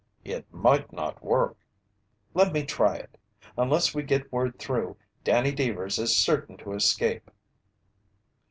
[0.25, 1.57] "It might not work."
[2.33, 3.19] "Let me try it.
[3.55, 7.29] Unless we get word through, Danny Deevers is certain to escape."